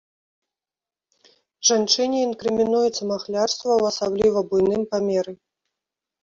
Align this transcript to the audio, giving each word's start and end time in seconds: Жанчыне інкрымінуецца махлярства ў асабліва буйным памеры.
Жанчыне 1.69 2.21
інкрымінуецца 2.27 3.03
махлярства 3.11 3.69
ў 3.75 3.81
асабліва 3.91 4.39
буйным 4.49 4.83
памеры. 4.95 5.33